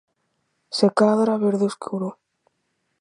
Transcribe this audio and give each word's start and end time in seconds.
Se 0.77 0.87
cadra 0.99 1.37
verde 1.37 1.67
escuro. 1.67 2.09